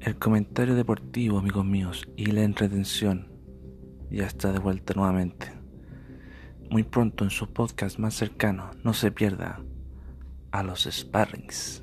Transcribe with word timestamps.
El 0.00 0.16
comentario 0.16 0.74
deportivo, 0.74 1.38
amigos 1.38 1.66
míos, 1.66 2.08
y 2.16 2.24
la 2.26 2.42
entretención 2.42 3.28
ya 4.10 4.24
está 4.24 4.50
de 4.50 4.58
vuelta 4.58 4.94
nuevamente. 4.94 5.52
Muy 6.70 6.84
pronto 6.84 7.22
en 7.24 7.28
su 7.28 7.52
podcast 7.52 7.98
más 7.98 8.14
cercano, 8.14 8.70
no 8.82 8.94
se 8.94 9.12
pierda 9.12 9.60
a 10.52 10.62
los 10.62 10.88
Sparrings. 10.90 11.82